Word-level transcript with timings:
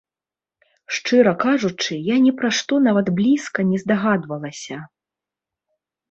Шчыра 0.97 1.33
кажучы, 1.43 1.93
я 2.07 2.15
ні 2.23 2.31
пра 2.39 2.49
што 2.59 2.79
нават 2.85 3.11
блізка 3.19 3.59
не 3.73 3.77
здагадвалася! 3.83 4.77